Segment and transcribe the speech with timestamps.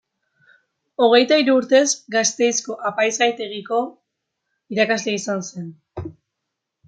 [1.07, 1.83] Hogeita hiru urtez
[2.15, 3.83] Gasteizko Apaizgaitegiko
[4.77, 5.69] irakasle izan zen.